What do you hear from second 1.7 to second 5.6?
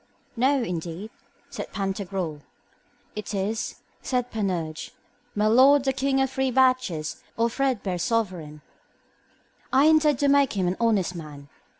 Pantagruel. It is, said Panurge, my